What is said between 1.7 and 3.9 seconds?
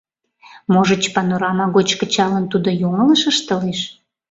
гоч кычалын, тудо йоҥылыш ыштылеш?